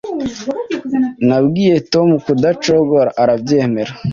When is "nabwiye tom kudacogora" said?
1.27-3.09